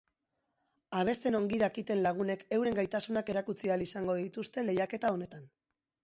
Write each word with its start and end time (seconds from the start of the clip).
Abesten 0.99 1.35
ongi 1.39 1.57
dakiten 1.63 1.99
lagunek 2.07 2.41
euren 2.57 2.77
gaitasunak 2.79 3.29
erakutsi 3.33 3.71
ahal 3.73 3.83
izango 3.89 4.15
dituzte 4.21 4.65
lehiaketa 4.71 5.13
honetan. 5.17 5.45